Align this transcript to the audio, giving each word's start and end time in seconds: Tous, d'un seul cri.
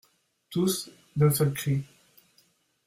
Tous, 0.49 0.89
d'un 1.15 1.29
seul 1.29 1.53
cri. 1.53 1.79